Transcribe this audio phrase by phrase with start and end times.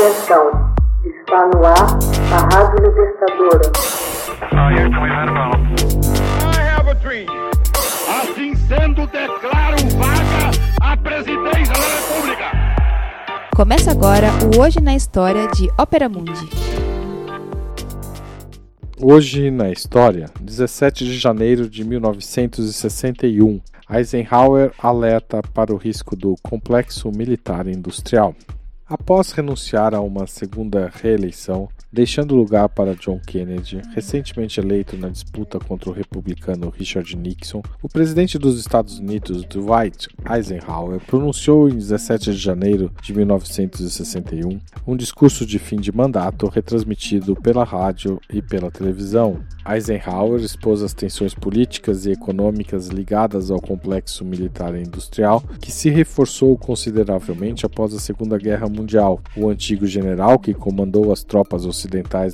[0.00, 0.72] Atenção,
[1.04, 1.98] está no ar
[2.32, 3.70] a Rádio Libertadora.
[8.08, 10.50] Assim sendo, declaro vaga
[10.80, 12.44] a presidência da República.
[13.54, 16.48] Começa agora o Hoje na História de Ópera Mundi.
[18.98, 23.60] Hoje na história, 17 de janeiro de 1961,
[23.90, 28.34] Eisenhower alerta para o risco do complexo militar industrial.
[28.92, 35.58] Após renunciar a uma segunda reeleição, deixando lugar para John Kennedy, recentemente eleito na disputa
[35.58, 42.32] contra o republicano Richard Nixon, o presidente dos Estados Unidos, Dwight Eisenhower, pronunciou em 17
[42.32, 48.70] de janeiro de 1961 um discurso de fim de mandato retransmitido pela rádio e pela
[48.70, 49.40] televisão.
[49.68, 55.90] Eisenhower expôs as tensões políticas e econômicas ligadas ao complexo militar e industrial, que se
[55.90, 59.20] reforçou consideravelmente após a Segunda Guerra Mundial.
[59.36, 61.79] O antigo general que comandou as tropas ocidentais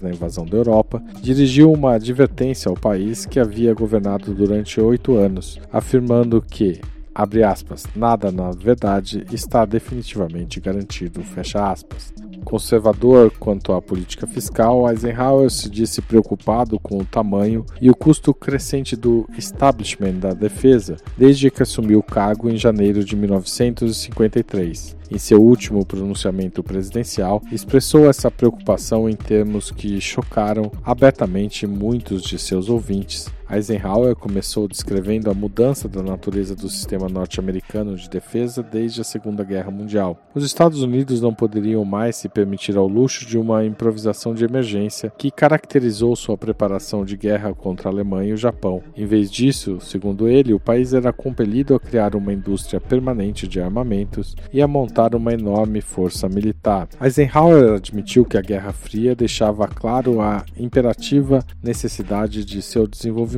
[0.00, 5.58] na invasão da Europa dirigiu uma advertência ao país que havia governado durante oito anos,
[5.72, 6.80] afirmando que
[7.14, 12.12] abre aspas, nada na verdade está definitivamente garantido, fecha aspas.
[12.46, 18.32] Conservador quanto à política fiscal, Eisenhower se disse preocupado com o tamanho e o custo
[18.32, 24.96] crescente do establishment da defesa desde que assumiu o cargo em janeiro de 1953.
[25.10, 32.38] Em seu último pronunciamento presidencial, expressou essa preocupação em termos que chocaram abertamente muitos de
[32.38, 33.26] seus ouvintes.
[33.48, 39.44] Eisenhower começou descrevendo a mudança da natureza do sistema norte-americano de defesa desde a Segunda
[39.44, 40.18] Guerra Mundial.
[40.34, 45.12] Os Estados Unidos não poderiam mais se permitir ao luxo de uma improvisação de emergência
[45.16, 48.82] que caracterizou sua preparação de guerra contra a Alemanha e o Japão.
[48.96, 53.60] Em vez disso, segundo ele, o país era compelido a criar uma indústria permanente de
[53.60, 56.88] armamentos e a montar uma enorme força militar.
[57.00, 63.35] Eisenhower admitiu que a Guerra Fria deixava claro a imperativa necessidade de seu desenvolvimento,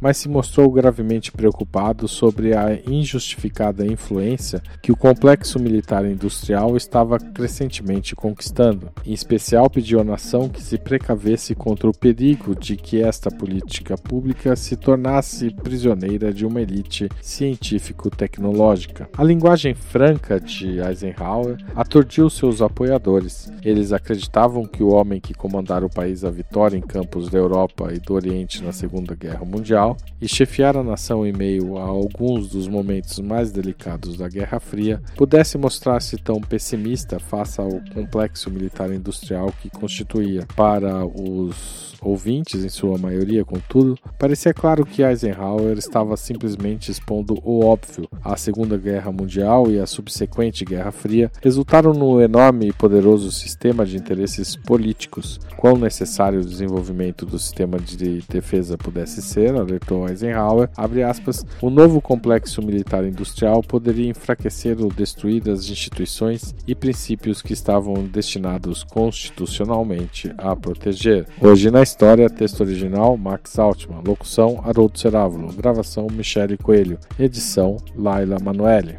[0.00, 7.18] mas se mostrou gravemente preocupado sobre a injustificada influência que o complexo militar industrial estava
[7.18, 8.90] crescentemente conquistando.
[9.04, 13.96] Em especial, pediu à nação que se precavesse contra o perigo de que esta política
[13.96, 19.08] pública se tornasse prisioneira de uma elite científico-tecnológica.
[19.16, 23.52] A linguagem franca de Eisenhower aturdiu seus apoiadores.
[23.64, 27.92] Eles acreditavam que o homem que comandara o país à vitória em campos da Europa
[27.92, 32.48] e do Oriente na Segunda Guerra Mundial e chefiar a nação em meio a alguns
[32.48, 38.90] dos momentos mais delicados da Guerra Fria pudesse mostrar-se tão pessimista face ao complexo militar
[38.92, 40.46] industrial que constituía.
[40.56, 47.64] Para os ouvintes, em sua maioria, contudo, parecia claro que Eisenhower estava simplesmente expondo o
[47.64, 48.08] óbvio.
[48.24, 53.84] A Segunda Guerra Mundial e a subsequente Guerra Fria resultaram no enorme e poderoso sistema
[53.84, 55.38] de interesses políticos.
[55.56, 61.70] Quão necessário o desenvolvimento do sistema de defesa pudesse ser, alertou Eisenhower, abre aspas, o
[61.70, 68.84] novo complexo militar industrial poderia enfraquecer ou destruir as instituições e princípios que estavam destinados
[68.84, 71.26] constitucionalmente a proteger.
[71.40, 78.38] Hoje na história, texto original Max Altman, locução Haroldo Cerávulo, gravação Michele Coelho, edição Laila
[78.40, 78.98] Manoeli.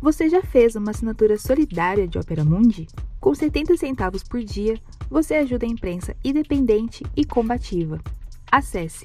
[0.00, 2.86] Você já fez uma assinatura solidária de Opera Mundi?
[3.20, 4.80] Com 70 centavos por dia,
[5.10, 8.00] você ajuda a imprensa independente e combativa.
[8.50, 9.04] Acesse